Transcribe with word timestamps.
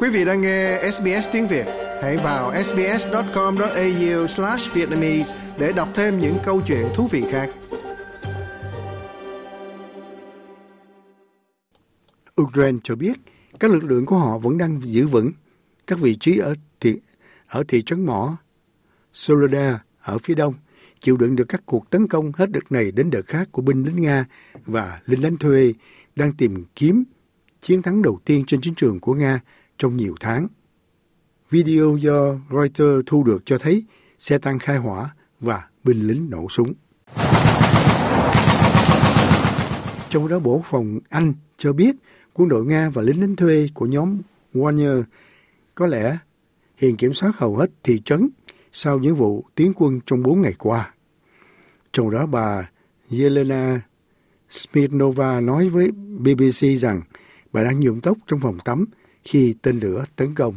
Quý 0.00 0.08
vị 0.08 0.24
đang 0.24 0.40
nghe 0.40 0.90
SBS 0.92 1.28
tiếng 1.32 1.46
Việt, 1.46 1.66
hãy 2.02 2.16
vào 2.16 2.64
sbs.com.au/vietnamese 2.64 5.38
để 5.58 5.72
đọc 5.76 5.88
thêm 5.94 6.18
những 6.18 6.36
câu 6.44 6.62
chuyện 6.66 6.86
thú 6.94 7.06
vị 7.06 7.24
khác. 7.30 7.50
Ukraine 12.42 12.78
cho 12.82 12.96
biết 12.96 13.12
các 13.60 13.70
lực 13.70 13.84
lượng 13.84 14.06
của 14.06 14.18
họ 14.18 14.38
vẫn 14.38 14.58
đang 14.58 14.80
giữ 14.80 15.06
vững 15.06 15.32
các 15.86 15.98
vị 15.98 16.16
trí 16.20 16.38
ở 16.38 16.54
thị 16.80 17.00
ở 17.46 17.64
thị 17.68 17.82
trấn 17.82 18.06
mỏ 18.06 18.36
Soloda 19.12 19.84
ở 20.00 20.18
phía 20.18 20.34
đông, 20.34 20.54
chịu 21.00 21.16
đựng 21.16 21.36
được 21.36 21.46
các 21.48 21.62
cuộc 21.66 21.90
tấn 21.90 22.08
công 22.08 22.32
hết 22.36 22.50
đợt 22.50 22.72
này 22.72 22.90
đến 22.90 23.10
đợt 23.10 23.26
khác 23.26 23.48
của 23.52 23.62
binh 23.62 23.84
lính 23.84 24.02
Nga 24.02 24.26
và 24.66 25.00
lính 25.06 25.20
đánh 25.20 25.36
thuê 25.36 25.74
đang 26.16 26.32
tìm 26.32 26.64
kiếm 26.74 27.04
chiến 27.60 27.82
thắng 27.82 28.02
đầu 28.02 28.18
tiên 28.24 28.44
trên 28.46 28.60
chiến 28.60 28.74
trường 28.74 29.00
của 29.00 29.14
Nga 29.14 29.40
trong 29.78 29.96
nhiều 29.96 30.14
tháng. 30.20 30.46
Video 31.50 31.96
do 31.96 32.34
Reuters 32.50 33.06
thu 33.06 33.24
được 33.24 33.42
cho 33.46 33.58
thấy 33.58 33.84
xe 34.18 34.38
tăng 34.38 34.58
khai 34.58 34.76
hỏa 34.76 35.10
và 35.40 35.68
binh 35.84 36.06
lính 36.06 36.30
nổ 36.30 36.48
súng. 36.48 36.72
Trong 40.10 40.28
đó, 40.28 40.38
Bộ 40.38 40.62
Phòng 40.70 40.98
Anh 41.08 41.32
cho 41.56 41.72
biết 41.72 41.96
quân 42.34 42.48
đội 42.48 42.66
Nga 42.66 42.90
và 42.90 43.02
lính 43.02 43.20
lính 43.20 43.36
thuê 43.36 43.68
của 43.74 43.86
nhóm 43.86 44.20
Wagner 44.54 45.02
có 45.74 45.86
lẽ 45.86 46.18
hiện 46.76 46.96
kiểm 46.96 47.14
soát 47.14 47.32
hầu 47.36 47.56
hết 47.56 47.70
thị 47.82 48.02
trấn 48.04 48.28
sau 48.72 48.98
những 48.98 49.16
vụ 49.16 49.44
tiến 49.54 49.72
quân 49.76 50.00
trong 50.06 50.22
4 50.22 50.40
ngày 50.40 50.54
qua. 50.58 50.94
Trong 51.92 52.10
đó, 52.10 52.26
bà 52.26 52.70
Yelena 53.10 53.80
Smirnova 54.50 55.40
nói 55.40 55.68
với 55.68 55.90
BBC 55.90 56.66
rằng 56.78 57.02
bà 57.52 57.62
đang 57.62 57.80
nhuộm 57.80 58.00
tóc 58.00 58.18
trong 58.26 58.40
phòng 58.40 58.58
tắm 58.64 58.84
khi 59.24 59.54
tên 59.62 59.80
lửa 59.80 60.04
tấn 60.16 60.34
công. 60.34 60.54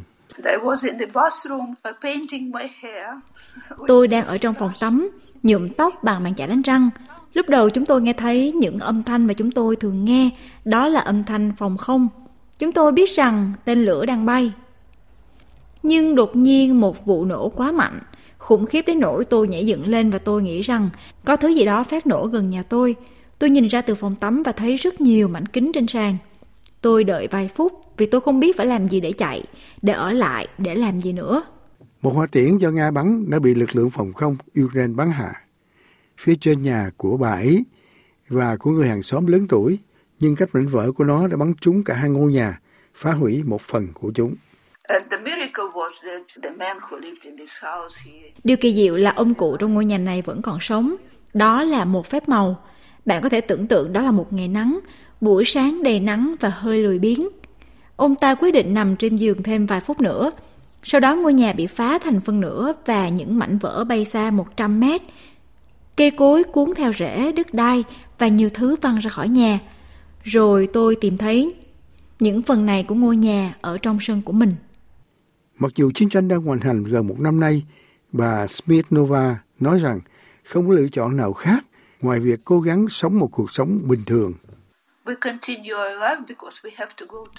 Tôi 3.88 4.08
đang 4.08 4.26
ở 4.26 4.38
trong 4.38 4.54
phòng 4.54 4.72
tắm, 4.80 5.10
nhuộm 5.44 5.70
tóc 5.70 6.04
bằng 6.04 6.24
bàn 6.24 6.36
chải 6.36 6.48
đánh 6.48 6.62
răng. 6.62 6.90
Lúc 7.34 7.50
đầu 7.50 7.70
chúng 7.70 7.86
tôi 7.86 8.02
nghe 8.02 8.14
thấy 8.14 8.52
những 8.52 8.80
âm 8.80 9.04
thanh 9.04 9.28
mà 9.28 9.34
chúng 9.34 9.52
tôi 9.52 9.76
thường 9.76 10.06
nghe, 10.06 10.30
đó 10.66 10.88
là 10.88 11.00
âm 11.00 11.24
thanh 11.24 11.54
phòng 11.58 11.78
không. 11.78 12.08
Chúng 12.60 12.72
tôi 12.72 12.92
biết 12.92 13.10
rằng 13.16 13.54
tên 13.66 13.86
lửa 13.86 14.06
đang 14.06 14.26
bay. 14.26 14.52
Nhưng 15.84 16.16
đột 16.16 16.36
nhiên 16.36 16.80
một 16.80 17.06
vụ 17.06 17.26
nổ 17.26 17.50
quá 17.50 17.72
mạnh, 17.72 18.00
khủng 18.38 18.66
khiếp 18.66 18.82
đến 18.88 19.00
nỗi 19.00 19.26
tôi 19.26 19.48
nhảy 19.48 19.66
dựng 19.66 19.88
lên 19.88 20.10
và 20.10 20.18
tôi 20.18 20.42
nghĩ 20.42 20.62
rằng 20.62 20.90
có 21.26 21.36
thứ 21.36 21.48
gì 21.48 21.66
đó 21.66 21.84
phát 21.84 22.08
nổ 22.08 22.26
gần 22.26 22.50
nhà 22.50 22.64
tôi. 22.64 22.96
Tôi 23.40 23.50
nhìn 23.50 23.68
ra 23.68 23.82
từ 23.82 23.96
phòng 23.96 24.16
tắm 24.16 24.44
và 24.44 24.52
thấy 24.52 24.76
rất 24.76 25.02
nhiều 25.02 25.28
mảnh 25.28 25.46
kính 25.46 25.72
trên 25.74 25.88
sàn. 25.88 26.18
Tôi 26.82 27.04
đợi 27.04 27.28
vài 27.28 27.50
phút 27.56 27.72
vì 27.98 28.06
tôi 28.06 28.22
không 28.22 28.40
biết 28.40 28.58
phải 28.58 28.66
làm 28.66 28.88
gì 28.88 29.00
để 29.00 29.12
chạy, 29.12 29.44
để 29.82 29.94
ở 29.94 30.12
lại, 30.12 30.48
để 30.58 30.76
làm 30.76 31.00
gì 31.00 31.14
nữa. 31.14 31.44
Một 32.02 32.14
hỏa 32.14 32.28
tiễn 32.28 32.58
do 32.58 32.70
Nga 32.70 32.92
bắn 32.92 33.30
đã 33.30 33.40
bị 33.40 33.56
lực 33.56 33.76
lượng 33.76 33.90
phòng 33.90 34.14
không 34.14 34.38
Ukraine 34.64 34.94
bắn 34.94 35.12
hạ. 35.12 35.34
Phía 36.18 36.36
trên 36.36 36.62
nhà 36.62 36.92
của 36.98 37.18
bà 37.18 37.32
ấy 37.32 37.66
và 38.30 38.58
của 38.58 38.72
người 38.72 38.88
hàng 38.88 39.02
xóm 39.02 39.28
lớn 39.28 39.48
tuổi, 39.50 39.80
nhưng 40.20 40.36
cách 40.36 40.50
mảnh 40.54 40.68
vỡ 40.68 40.92
của 40.92 41.04
nó 41.04 41.28
đã 41.28 41.38
bắn 41.38 41.54
trúng 41.62 41.84
cả 41.84 41.94
hai 41.94 42.10
ngôi 42.10 42.32
nhà, 42.32 42.60
phá 42.96 43.12
hủy 43.12 43.44
một 43.44 43.62
phần 43.62 43.88
của 43.94 44.12
chúng. 44.16 44.36
Điều 48.44 48.58
kỳ 48.58 48.76
diệu 48.76 48.94
là 48.94 49.12
ông 49.12 49.34
cụ 49.34 49.58
trong 49.58 49.74
ngôi 49.74 49.86
nhà 49.86 49.98
này 49.98 50.22
vẫn 50.22 50.42
còn 50.42 50.58
sống. 50.62 50.96
Đó 51.34 51.64
là 51.64 51.86
một 51.86 52.08
phép 52.08 52.30
màu. 52.30 52.64
Bạn 53.06 53.22
có 53.24 53.30
thể 53.30 53.42
tưởng 53.42 53.68
tượng 53.68 53.94
đó 53.94 54.02
là 54.02 54.12
một 54.12 54.34
ngày 54.34 54.48
nắng, 54.48 54.80
buổi 55.22 55.46
sáng 55.46 55.84
đầy 55.84 56.00
nắng 56.00 56.36
và 56.40 56.50
hơi 56.50 56.84
lười 56.84 57.00
biếng. 57.00 57.28
Ông 57.96 58.16
ta 58.16 58.36
quyết 58.36 58.52
định 58.52 58.74
nằm 58.74 58.96
trên 58.96 59.16
giường 59.16 59.44
thêm 59.44 59.66
vài 59.66 59.82
phút 59.82 60.02
nữa. 60.02 60.32
Sau 60.84 61.02
đó 61.02 61.16
ngôi 61.16 61.34
nhà 61.34 61.54
bị 61.54 61.68
phá 61.68 62.00
thành 62.00 62.22
phân 62.22 62.42
nửa 62.42 62.74
và 62.86 63.10
những 63.10 63.40
mảnh 63.40 63.58
vỡ 63.58 63.84
bay 63.84 64.06
xa 64.06 64.32
100 64.32 64.80
mét. 64.80 65.02
Cây 65.98 66.12
cối 66.12 66.44
cuốn 66.44 66.74
theo 66.76 66.94
rễ, 66.94 67.32
đứt 67.32 67.54
đai 67.54 67.84
và 68.18 68.28
nhiều 68.28 68.50
thứ 68.54 68.76
văng 68.82 69.00
ra 69.00 69.10
khỏi 69.10 69.30
nhà. 69.30 69.60
Rồi 70.24 70.68
tôi 70.74 70.96
tìm 70.96 71.18
thấy 71.18 71.56
những 72.20 72.42
phần 72.42 72.66
này 72.66 72.84
của 72.84 72.96
ngôi 72.96 73.18
nhà 73.18 73.56
ở 73.62 73.78
trong 73.78 73.98
sân 74.02 74.22
của 74.22 74.34
mình. 74.34 74.56
Mặc 75.60 75.72
dù 75.76 75.92
chiến 75.94 76.10
tranh 76.10 76.28
đang 76.28 76.42
hoàn 76.42 76.60
hành 76.60 76.84
gần 76.84 77.08
một 77.08 77.20
năm 77.20 77.40
nay, 77.40 77.64
bà 78.12 78.48
Smirnova 78.48 79.40
nói 79.60 79.80
rằng 79.80 80.00
không 80.44 80.68
có 80.68 80.74
lựa 80.74 80.88
chọn 80.88 81.18
nào 81.18 81.34
khác 81.34 81.66
ngoài 82.02 82.20
việc 82.20 82.40
cố 82.46 82.60
gắng 82.60 82.86
sống 82.90 83.20
một 83.20 83.28
cuộc 83.32 83.54
sống 83.54 83.80
bình 83.88 84.04
thường. 84.06 84.34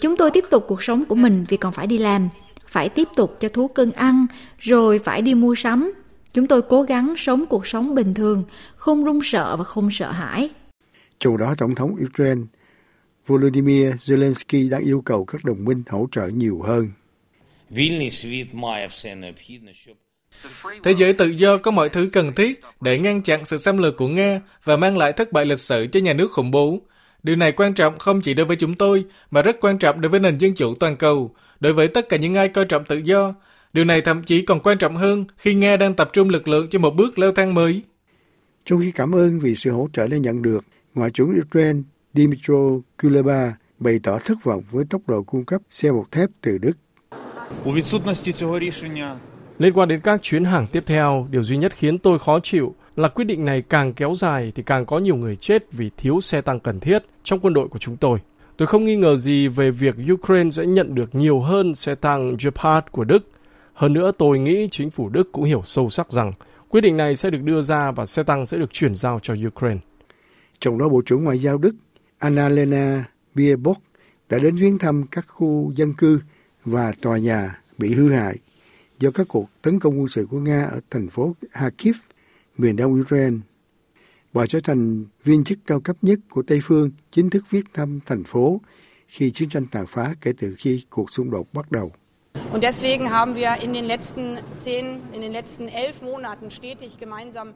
Chúng 0.00 0.16
tôi 0.16 0.30
tiếp 0.30 0.44
tục 0.50 0.64
cuộc 0.68 0.82
sống 0.82 1.04
của 1.04 1.14
mình 1.14 1.44
vì 1.48 1.56
còn 1.56 1.72
phải 1.72 1.86
đi 1.86 1.98
làm, 1.98 2.28
phải 2.66 2.88
tiếp 2.88 3.08
tục 3.16 3.36
cho 3.40 3.48
thú 3.48 3.68
cưng 3.68 3.92
ăn, 3.92 4.26
rồi 4.58 4.98
phải 4.98 5.22
đi 5.22 5.34
mua 5.34 5.54
sắm. 5.54 5.92
Chúng 6.32 6.46
tôi 6.46 6.62
cố 6.62 6.82
gắng 6.82 7.14
sống 7.18 7.46
cuộc 7.46 7.66
sống 7.66 7.94
bình 7.94 8.14
thường, 8.14 8.44
không 8.76 9.04
run 9.04 9.20
sợ 9.22 9.56
và 9.56 9.64
không 9.64 9.90
sợ 9.90 10.12
hãi. 10.12 10.50
Trong 11.18 11.36
đó, 11.36 11.54
Tổng 11.58 11.74
thống 11.74 11.96
Ukraine 12.04 12.42
Volodymyr 13.26 13.88
Zelensky 13.88 14.70
đã 14.70 14.78
yêu 14.78 15.02
cầu 15.04 15.24
các 15.24 15.44
đồng 15.44 15.64
minh 15.64 15.82
hỗ 15.88 16.08
trợ 16.12 16.26
nhiều 16.26 16.62
hơn. 16.62 16.90
Thế 20.82 20.94
giới 20.96 21.12
tự 21.12 21.26
do 21.26 21.56
có 21.56 21.70
mọi 21.70 21.88
thứ 21.88 22.06
cần 22.12 22.32
thiết 22.34 22.60
để 22.80 22.98
ngăn 22.98 23.22
chặn 23.22 23.44
sự 23.44 23.56
xâm 23.56 23.78
lược 23.78 23.96
của 23.96 24.08
Nga 24.08 24.40
và 24.64 24.76
mang 24.76 24.98
lại 24.98 25.12
thất 25.12 25.32
bại 25.32 25.46
lịch 25.46 25.58
sử 25.58 25.86
cho 25.92 26.00
nhà 26.00 26.12
nước 26.12 26.30
khủng 26.30 26.50
bố. 26.50 26.80
Điều 27.22 27.36
này 27.36 27.52
quan 27.52 27.74
trọng 27.74 27.98
không 27.98 28.20
chỉ 28.20 28.34
đối 28.34 28.46
với 28.46 28.56
chúng 28.56 28.74
tôi, 28.74 29.04
mà 29.30 29.42
rất 29.42 29.60
quan 29.60 29.78
trọng 29.78 30.00
đối 30.00 30.10
với 30.10 30.20
nền 30.20 30.38
dân 30.38 30.54
chủ 30.54 30.74
toàn 30.74 30.96
cầu, 30.96 31.34
đối 31.60 31.72
với 31.72 31.88
tất 31.88 32.08
cả 32.08 32.16
những 32.16 32.34
ai 32.34 32.48
coi 32.48 32.64
trọng 32.64 32.84
tự 32.84 32.96
do. 32.96 33.34
Điều 33.72 33.84
này 33.84 34.00
thậm 34.00 34.22
chí 34.22 34.42
còn 34.42 34.60
quan 34.60 34.78
trọng 34.78 34.96
hơn 34.96 35.24
khi 35.36 35.54
Nga 35.54 35.76
đang 35.76 35.94
tập 35.94 36.10
trung 36.12 36.28
lực 36.28 36.48
lượng 36.48 36.68
cho 36.70 36.78
một 36.78 36.94
bước 36.94 37.18
leo 37.18 37.32
thang 37.32 37.54
mới. 37.54 37.82
Trong 38.64 38.80
khi 38.80 38.90
cảm 38.90 39.14
ơn 39.14 39.40
vì 39.40 39.54
sự 39.54 39.70
hỗ 39.70 39.88
trợ 39.92 40.06
đã 40.06 40.16
nhận 40.16 40.42
được, 40.42 40.64
Ngoại 40.94 41.10
trưởng 41.10 41.40
Ukraine 41.40 41.80
Dmytro 42.14 42.54
Kuleba 43.02 43.54
bày 43.78 44.00
tỏ 44.02 44.18
thất 44.24 44.44
vọng 44.44 44.62
với 44.70 44.84
tốc 44.90 45.02
độ 45.06 45.22
cung 45.22 45.44
cấp 45.44 45.62
xe 45.70 45.92
bọc 45.92 46.10
thép 46.10 46.30
từ 46.40 46.58
Đức. 46.58 46.72
Liên 49.58 49.72
quan 49.74 49.88
đến 49.88 50.00
các 50.00 50.22
chuyến 50.22 50.44
hàng 50.44 50.66
tiếp 50.72 50.82
theo, 50.86 51.26
điều 51.30 51.42
duy 51.42 51.56
nhất 51.56 51.72
khiến 51.76 51.98
tôi 51.98 52.18
khó 52.18 52.40
chịu 52.42 52.74
là 52.96 53.08
quyết 53.08 53.24
định 53.24 53.44
này 53.44 53.62
càng 53.62 53.92
kéo 53.92 54.14
dài 54.14 54.52
thì 54.54 54.62
càng 54.62 54.86
có 54.86 54.98
nhiều 54.98 55.16
người 55.16 55.36
chết 55.36 55.72
vì 55.72 55.90
thiếu 55.96 56.20
xe 56.20 56.40
tăng 56.40 56.60
cần 56.60 56.80
thiết 56.80 57.04
trong 57.22 57.40
quân 57.40 57.54
đội 57.54 57.68
của 57.68 57.78
chúng 57.78 57.96
tôi. 57.96 58.18
Tôi 58.56 58.66
không 58.68 58.84
nghi 58.84 58.96
ngờ 58.96 59.16
gì 59.16 59.48
về 59.48 59.70
việc 59.70 59.94
Ukraine 60.12 60.50
sẽ 60.50 60.66
nhận 60.66 60.94
được 60.94 61.14
nhiều 61.14 61.40
hơn 61.40 61.74
xe 61.74 61.94
tăng 61.94 62.36
Gepard 62.44 62.86
của 62.90 63.04
Đức. 63.04 63.28
Hơn 63.74 63.92
nữa, 63.92 64.12
tôi 64.18 64.38
nghĩ 64.38 64.68
chính 64.70 64.90
phủ 64.90 65.08
Đức 65.08 65.32
cũng 65.32 65.44
hiểu 65.44 65.62
sâu 65.64 65.90
sắc 65.90 66.12
rằng 66.12 66.32
quyết 66.68 66.80
định 66.80 66.96
này 66.96 67.16
sẽ 67.16 67.30
được 67.30 67.42
đưa 67.42 67.62
ra 67.62 67.90
và 67.90 68.06
xe 68.06 68.22
tăng 68.22 68.46
sẽ 68.46 68.58
được 68.58 68.72
chuyển 68.72 68.94
giao 68.94 69.20
cho 69.22 69.34
Ukraine. 69.46 69.80
Trong 70.60 70.78
đó, 70.78 70.88
Bộ 70.88 71.02
trưởng 71.06 71.24
Ngoại 71.24 71.38
giao 71.38 71.58
Đức 71.58 71.74
Annalena 72.18 73.04
Baerbock 73.34 73.80
đã 74.28 74.38
đến 74.38 74.56
viếng 74.56 74.78
thăm 74.78 75.06
các 75.06 75.24
khu 75.28 75.72
dân 75.74 75.94
cư 75.94 76.20
và 76.64 76.92
tòa 77.00 77.18
nhà 77.18 77.60
bị 77.78 77.94
hư 77.94 78.12
hại 78.12 78.36
do 78.98 79.10
các 79.10 79.28
cuộc 79.28 79.48
tấn 79.62 79.80
công 79.80 79.98
quân 79.98 80.08
sự 80.08 80.26
của 80.30 80.40
Nga 80.40 80.64
ở 80.64 80.80
thành 80.90 81.08
phố 81.08 81.34
Kharkiv, 81.50 81.96
miền 82.58 82.76
đông 82.76 83.00
Ukraine. 83.00 83.36
Bà 84.32 84.46
trở 84.46 84.60
thành 84.64 85.04
viên 85.24 85.44
chức 85.44 85.58
cao 85.66 85.80
cấp 85.80 85.96
nhất 86.02 86.18
của 86.30 86.42
Tây 86.42 86.60
phương 86.62 86.90
chính 87.10 87.30
thức 87.30 87.44
viết 87.50 87.64
thăm 87.74 88.00
thành 88.06 88.24
phố 88.24 88.60
khi 89.06 89.30
chiến 89.30 89.48
tranh 89.48 89.66
tàn 89.72 89.86
phá 89.86 90.14
kể 90.20 90.32
từ 90.38 90.54
khi 90.58 90.84
cuộc 90.90 91.12
xung 91.12 91.30
đột 91.30 91.52
bắt 91.52 91.70
đầu. 91.70 91.92
Und 92.52 92.64
deswegen 92.64 93.06
haben 93.06 93.34
wir 93.34 93.60
in 93.60 93.72
den 93.72 93.84
letzten 93.84 94.36
10, 94.64 94.74
in 95.12 95.22
den 95.22 95.32
letzten 95.32 95.66
11 95.66 96.02
Monaten 96.02 96.50
stetig 96.50 96.90
gemeinsam 97.00 97.52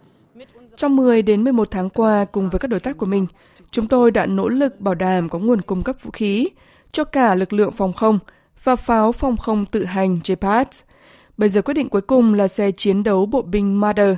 trong 0.77 0.97
10 0.97 1.23
đến 1.23 1.45
11 1.45 1.71
tháng 1.71 1.91
qua, 1.91 2.25
cùng 2.25 2.51
với 2.51 2.59
các 2.59 2.69
đối 2.69 2.81
tác 2.81 2.97
của 2.97 3.07
mình, 3.07 3.27
chúng 3.71 3.89
tôi 3.89 4.10
đã 4.10 4.27
nỗ 4.27 4.48
lực 4.48 4.81
bảo 4.81 4.95
đảm 4.95 5.28
có 5.28 5.39
nguồn 5.39 5.60
cung 5.63 5.83
cấp 5.83 5.97
vũ 6.03 6.10
khí 6.10 6.48
cho 6.93 7.04
cả 7.04 7.34
lực 7.34 7.53
lượng 7.53 7.72
phòng 7.72 7.93
không 7.93 8.19
và 8.65 8.77
pháo 8.77 9.13
phòng 9.13 9.37
không 9.37 9.66
tự 9.66 9.84
hành 9.84 10.21
Gepard. 10.25 10.81
Bây 11.37 11.48
giờ 11.48 11.63
quyết 11.63 11.75
định 11.75 11.89
cuối 11.89 12.01
cùng 12.01 12.34
là 12.34 12.48
xe 12.48 12.71
chiến 12.71 13.03
đấu 13.03 13.27
bộ 13.27 13.43
binh 13.43 13.81
Marder. 13.81 14.16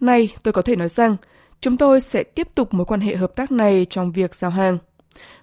Nay, 0.00 0.34
tôi 0.42 0.52
có 0.52 0.62
thể 0.62 0.76
nói 0.76 0.88
rằng, 0.88 1.16
chúng 1.60 1.76
tôi 1.76 2.00
sẽ 2.00 2.22
tiếp 2.22 2.48
tục 2.54 2.74
mối 2.74 2.84
quan 2.84 3.00
hệ 3.00 3.16
hợp 3.16 3.32
tác 3.36 3.52
này 3.52 3.86
trong 3.90 4.12
việc 4.12 4.34
giao 4.34 4.50
hàng. 4.50 4.78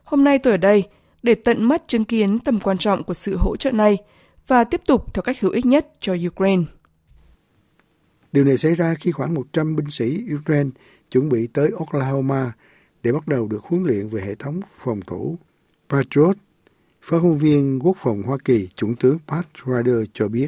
Hôm 0.04 0.24
nay 0.24 0.40
tôi 0.40 0.54
ở 0.54 0.58
đây 0.58 0.84
để 1.24 1.36
tận 1.36 1.64
mắt 1.64 1.84
chứng 1.88 2.06
kiến 2.06 2.40
tầm 2.40 2.60
quan 2.60 2.78
trọng 2.78 3.04
của 3.04 3.14
sự 3.14 3.38
hỗ 3.38 3.58
trợ 3.58 3.72
này 3.72 3.98
và 4.48 4.64
tiếp 4.64 4.82
tục 4.86 5.14
theo 5.14 5.22
cách 5.22 5.40
hữu 5.40 5.52
ích 5.52 5.66
nhất 5.66 5.88
cho 6.00 6.16
Ukraine. 6.28 6.64
Điều 8.32 8.44
này 8.44 8.58
xảy 8.58 8.76
ra 8.76 8.94
khi 8.94 9.12
khoảng 9.12 9.34
100 9.34 9.76
binh 9.76 9.90
sĩ 9.90 10.26
Ukraine 10.36 10.70
chuẩn 11.12 11.30
bị 11.30 11.48
tới 11.48 11.70
Oklahoma 11.80 12.52
để 13.04 13.12
bắt 13.12 13.28
đầu 13.28 13.48
được 13.48 13.64
huấn 13.64 13.84
luyện 13.84 14.08
về 14.08 14.22
hệ 14.22 14.36
thống 14.36 14.62
phòng 14.84 15.00
thủ 15.08 15.38
Patriot. 15.90 16.38
Phát 17.02 17.18
ngôn 17.24 17.38
viên 17.38 17.80
Quốc 17.84 17.98
phòng 18.00 18.24
Hoa 18.24 18.38
Kỳ, 18.46 18.70
Trung 18.76 18.96
tướng 18.96 19.18
Pat 19.28 19.48
Ryder 19.66 20.04
cho 20.14 20.28
biết. 20.28 20.48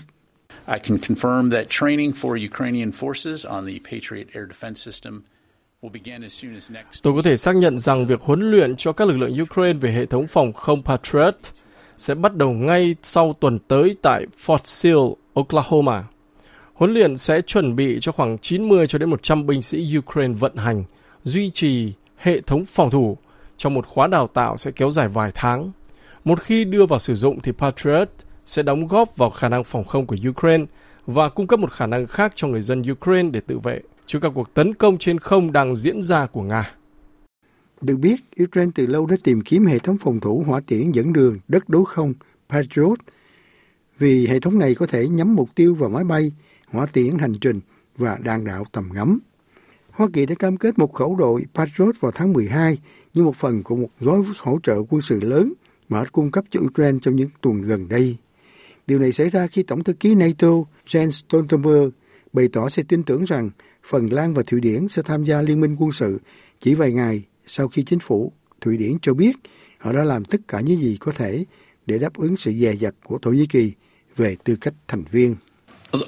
I 0.75 0.79
can 0.79 0.97
confirm 0.97 1.51
that 1.51 1.65
training 1.69 2.11
for 2.11 2.37
Ukrainian 2.51 2.91
forces 2.91 3.49
on 3.49 3.65
the 3.65 3.79
Patriot 3.91 4.27
Air 4.33 4.45
Defense 4.47 4.91
System 4.91 5.21
Tôi 7.01 7.13
có 7.15 7.21
thể 7.23 7.37
xác 7.37 7.55
nhận 7.55 7.79
rằng 7.79 8.07
việc 8.07 8.21
huấn 8.21 8.51
luyện 8.51 8.75
cho 8.75 8.91
các 8.91 9.07
lực 9.07 9.17
lượng 9.17 9.41
Ukraine 9.41 9.79
về 9.79 9.91
hệ 9.91 10.05
thống 10.05 10.27
phòng 10.27 10.53
không 10.53 10.83
Patriot 10.83 11.35
sẽ 11.97 12.15
bắt 12.15 12.35
đầu 12.35 12.49
ngay 12.49 12.95
sau 13.03 13.33
tuần 13.39 13.59
tới 13.59 13.95
tại 14.01 14.25
Fort 14.45 14.59
Sill, 14.63 14.97
Oklahoma. 15.33 16.03
Huấn 16.73 16.93
luyện 16.93 17.17
sẽ 17.17 17.41
chuẩn 17.41 17.75
bị 17.75 17.97
cho 18.01 18.11
khoảng 18.11 18.37
90 18.37 18.87
cho 18.87 18.97
đến 18.97 19.09
100 19.09 19.47
binh 19.47 19.61
sĩ 19.61 19.97
Ukraine 19.97 20.33
vận 20.33 20.55
hành, 20.55 20.83
duy 21.23 21.51
trì 21.53 21.93
hệ 22.17 22.41
thống 22.41 22.65
phòng 22.65 22.91
thủ 22.91 23.17
trong 23.57 23.73
một 23.73 23.87
khóa 23.87 24.07
đào 24.07 24.27
tạo 24.27 24.57
sẽ 24.57 24.71
kéo 24.71 24.91
dài 24.91 25.07
vài 25.07 25.31
tháng. 25.35 25.71
Một 26.23 26.41
khi 26.41 26.65
đưa 26.65 26.85
vào 26.85 26.99
sử 26.99 27.15
dụng 27.15 27.39
thì 27.39 27.51
Patriot 27.51 28.09
sẽ 28.49 28.63
đóng 28.63 28.87
góp 28.87 29.17
vào 29.17 29.29
khả 29.29 29.49
năng 29.49 29.63
phòng 29.63 29.83
không 29.83 30.05
của 30.05 30.15
Ukraine 30.29 30.65
và 31.05 31.29
cung 31.29 31.47
cấp 31.47 31.59
một 31.59 31.71
khả 31.71 31.85
năng 31.85 32.07
khác 32.07 32.33
cho 32.35 32.47
người 32.47 32.61
dân 32.61 32.83
Ukraine 32.91 33.29
để 33.29 33.39
tự 33.39 33.59
vệ 33.59 33.81
trước 34.05 34.19
các 34.21 34.31
cuộc 34.35 34.53
tấn 34.53 34.73
công 34.73 34.97
trên 34.97 35.19
không 35.19 35.51
đang 35.51 35.75
diễn 35.75 36.03
ra 36.03 36.25
của 36.25 36.41
Nga. 36.41 36.71
Được 37.81 37.95
biết, 37.95 38.15
Ukraine 38.43 38.71
từ 38.75 38.85
lâu 38.85 39.05
đã 39.05 39.15
tìm 39.23 39.41
kiếm 39.41 39.65
hệ 39.65 39.79
thống 39.79 39.97
phòng 39.97 40.19
thủ 40.19 40.43
hỏa 40.47 40.61
tiễn 40.67 40.91
dẫn 40.91 41.13
đường 41.13 41.39
đất 41.47 41.69
đối 41.69 41.85
không 41.85 42.13
Patriot 42.49 42.99
vì 43.99 44.27
hệ 44.27 44.39
thống 44.39 44.59
này 44.59 44.75
có 44.75 44.87
thể 44.87 45.07
nhắm 45.07 45.35
mục 45.35 45.49
tiêu 45.55 45.75
vào 45.75 45.89
máy 45.89 46.03
bay, 46.03 46.31
hỏa 46.67 46.85
tiễn 46.85 47.17
hành 47.17 47.33
trình 47.41 47.59
và 47.97 48.17
đạn 48.23 48.45
đạo 48.45 48.65
tầm 48.71 48.89
ngắm. 48.93 49.19
Hoa 49.91 50.07
Kỳ 50.13 50.25
đã 50.25 50.35
cam 50.35 50.57
kết 50.57 50.79
một 50.79 50.93
khẩu 50.93 51.15
đội 51.15 51.45
Patriot 51.53 51.95
vào 51.99 52.11
tháng 52.11 52.33
12 52.33 52.77
như 53.13 53.23
một 53.23 53.35
phần 53.35 53.63
của 53.63 53.75
một 53.75 53.89
gói 53.99 54.23
hỗ 54.37 54.59
trợ 54.63 54.83
quân 54.89 55.01
sự 55.01 55.19
lớn 55.19 55.53
mà 55.89 56.03
cung 56.11 56.31
cấp 56.31 56.45
cho 56.49 56.59
Ukraine 56.59 56.99
trong 57.01 57.15
những 57.15 57.29
tuần 57.41 57.61
gần 57.61 57.87
đây. 57.87 58.17
Điều 58.89 58.99
này 58.99 59.11
xảy 59.11 59.29
ra 59.29 59.47
khi 59.47 59.63
Tổng 59.63 59.83
thư 59.83 59.93
ký 59.93 60.15
NATO 60.15 60.47
Jens 60.87 61.09
Stoltenberg 61.09 61.89
bày 62.33 62.47
tỏ 62.53 62.69
sẽ 62.69 62.83
tin 62.87 63.03
tưởng 63.03 63.23
rằng 63.23 63.49
Phần 63.89 64.13
Lan 64.13 64.33
và 64.33 64.43
Thụy 64.47 64.59
Điển 64.59 64.87
sẽ 64.87 65.01
tham 65.01 65.23
gia 65.23 65.41
liên 65.41 65.61
minh 65.61 65.75
quân 65.79 65.91
sự 65.91 66.19
chỉ 66.59 66.73
vài 66.73 66.91
ngày 66.91 67.23
sau 67.45 67.67
khi 67.67 67.83
chính 67.83 67.99
phủ 67.99 68.33
Thụy 68.61 68.77
Điển 68.77 68.97
cho 69.01 69.13
biết 69.13 69.31
họ 69.77 69.91
đã 69.91 70.03
làm 70.03 70.25
tất 70.25 70.37
cả 70.47 70.59
những 70.59 70.77
gì 70.77 70.97
có 70.99 71.11
thể 71.11 71.45
để 71.85 71.97
đáp 71.97 72.13
ứng 72.17 72.37
sự 72.37 72.51
dè 72.53 72.73
dặt 72.73 72.93
của 73.03 73.17
Thổ 73.21 73.31
Nhĩ 73.31 73.45
Kỳ 73.45 73.71
về 74.15 74.35
tư 74.43 74.55
cách 74.61 74.73
thành 74.87 75.03
viên. 75.11 75.35
Uh, 75.97 76.03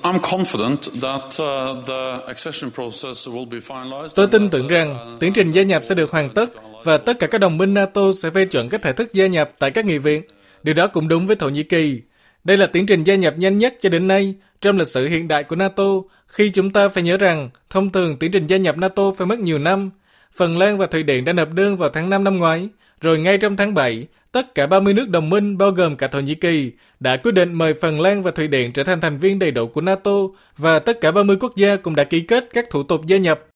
Tôi 4.15 4.27
tin 4.27 4.49
tưởng 4.49 4.67
rằng 4.67 5.17
tiến 5.19 5.33
trình 5.33 5.51
gia 5.51 5.63
nhập 5.63 5.85
sẽ 5.85 5.95
được 5.95 6.11
hoàn 6.11 6.29
tất 6.29 6.49
và 6.83 6.97
tất 6.97 7.19
cả 7.19 7.27
các 7.27 7.37
đồng 7.37 7.57
minh 7.57 7.73
NATO 7.73 8.01
sẽ 8.17 8.29
phê 8.29 8.45
chuẩn 8.45 8.69
các 8.69 8.81
thể 8.81 8.93
thức 8.93 9.13
gia 9.13 9.27
nhập 9.27 9.51
tại 9.59 9.71
các 9.71 9.85
nghị 9.85 9.97
viện. 9.97 10.23
Điều 10.63 10.73
đó 10.73 10.87
cũng 10.87 11.07
đúng 11.07 11.27
với 11.27 11.35
Thổ 11.35 11.49
Nhĩ 11.49 11.63
Kỳ. 11.63 12.01
Đây 12.43 12.57
là 12.57 12.67
tiến 12.67 12.85
trình 12.85 13.03
gia 13.03 13.15
nhập 13.15 13.33
nhanh 13.37 13.57
nhất 13.57 13.75
cho 13.79 13.89
đến 13.89 14.07
nay 14.07 14.35
trong 14.61 14.77
lịch 14.77 14.87
sử 14.87 15.07
hiện 15.07 15.27
đại 15.27 15.43
của 15.43 15.55
NATO, 15.55 15.83
khi 16.27 16.49
chúng 16.49 16.69
ta 16.69 16.87
phải 16.87 17.03
nhớ 17.03 17.17
rằng 17.17 17.49
thông 17.69 17.91
thường 17.91 18.17
tiến 18.17 18.31
trình 18.31 18.47
gia 18.47 18.57
nhập 18.57 18.77
NATO 18.77 19.11
phải 19.17 19.27
mất 19.27 19.39
nhiều 19.39 19.59
năm. 19.59 19.89
Phần 20.33 20.57
Lan 20.57 20.77
và 20.77 20.87
Thụy 20.87 21.03
Điển 21.03 21.25
đã 21.25 21.33
nộp 21.33 21.53
đơn 21.53 21.77
vào 21.77 21.89
tháng 21.89 22.09
5 22.09 22.23
năm 22.23 22.37
ngoái, 22.37 22.69
rồi 23.01 23.19
ngay 23.19 23.37
trong 23.37 23.55
tháng 23.55 23.73
7, 23.73 24.07
tất 24.31 24.55
cả 24.55 24.67
30 24.67 24.93
nước 24.93 25.09
đồng 25.09 25.29
minh 25.29 25.57
bao 25.57 25.71
gồm 25.71 25.95
cả 25.95 26.07
Thổ 26.07 26.19
Nhĩ 26.19 26.35
Kỳ 26.35 26.71
đã 26.99 27.17
quyết 27.17 27.31
định 27.31 27.53
mời 27.53 27.73
Phần 27.73 28.01
Lan 28.01 28.23
và 28.23 28.31
Thụy 28.31 28.47
Điển 28.47 28.73
trở 28.73 28.83
thành 28.83 29.01
thành 29.01 29.17
viên 29.17 29.39
đầy 29.39 29.51
đủ 29.51 29.67
của 29.67 29.81
NATO 29.81 30.11
và 30.57 30.79
tất 30.79 31.01
cả 31.01 31.11
30 31.11 31.37
quốc 31.39 31.55
gia 31.55 31.75
cũng 31.75 31.95
đã 31.95 32.03
ký 32.03 32.21
kết 32.21 32.49
các 32.53 32.69
thủ 32.69 32.83
tục 32.83 33.05
gia 33.05 33.17
nhập. 33.17 33.47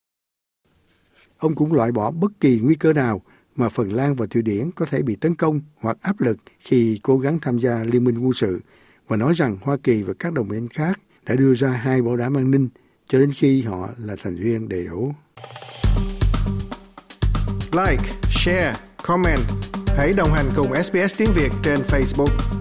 Ông 1.38 1.56
cũng 1.56 1.74
loại 1.74 1.92
bỏ 1.92 2.12
bất 2.12 2.32
kỳ 2.40 2.60
nguy 2.64 2.76
cơ 2.76 2.94
nào 2.94 3.22
mà 3.56 3.70
Phần 3.70 3.94
Lan 3.94 4.16
và 4.16 4.26
Thụy 4.26 4.42
Điển 4.42 4.72
có 4.72 4.86
thể 4.86 5.02
bị 5.02 5.16
tấn 5.16 5.36
công 5.36 5.62
hoặc 5.80 5.98
áp 6.02 6.22
lực 6.22 6.38
khi 6.60 7.00
cố 7.04 7.18
gắng 7.18 7.40
tham 7.42 7.60
gia 7.60 7.84
liên 7.84 8.04
minh 8.04 8.18
quân 8.18 8.34
sự 8.34 8.62
và 9.08 9.18
nói 9.18 9.34
rằng 9.34 9.58
Hoa 9.62 9.78
Kỳ 9.84 10.04
và 10.04 10.14
các 10.20 10.34
đồng 10.34 10.48
minh 10.48 10.68
khác 10.68 11.00
đã 11.26 11.36
đưa 11.36 11.54
ra 11.54 11.70
hai 11.70 12.02
bảo 12.02 12.18
đảm 12.18 12.38
an 12.38 12.52
ninh 12.52 12.70
cho 13.06 13.20
đến 13.20 13.32
khi 13.32 13.62
họ 13.62 13.90
là 13.98 14.16
thành 14.24 14.36
viên 14.36 14.70
đầy 14.70 14.86
đủ. 14.86 15.14
Like, 17.72 18.04
share, 18.32 18.76
comment. 19.04 19.42
Hãy 19.98 20.14
đồng 20.18 20.34
hành 20.34 20.46
cùng 20.56 20.84
SBS 20.84 21.18
tiếng 21.18 21.30
Việt 21.36 21.52
trên 21.64 21.80
Facebook. 21.80 22.55